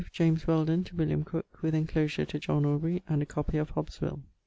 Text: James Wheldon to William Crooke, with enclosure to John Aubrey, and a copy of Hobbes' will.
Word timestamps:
James 0.11 0.47
Wheldon 0.47 0.83
to 0.85 0.95
William 0.95 1.23
Crooke, 1.23 1.61
with 1.61 1.75
enclosure 1.75 2.25
to 2.25 2.39
John 2.39 2.65
Aubrey, 2.65 3.03
and 3.07 3.21
a 3.21 3.25
copy 3.27 3.59
of 3.59 3.69
Hobbes' 3.69 4.01
will. 4.01 4.23